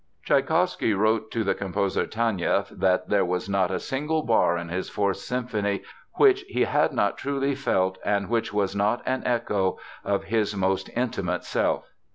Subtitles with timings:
[0.25, 4.89] Tschaikowsky wrote to the composer Taneieff that there was not a single bar in his
[4.89, 5.83] Fourth Symphony
[6.15, 10.89] which he had not truly felt and which was not an echo of his "most
[10.95, 11.85] intimate self."